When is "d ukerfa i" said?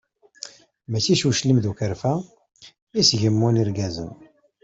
1.61-3.01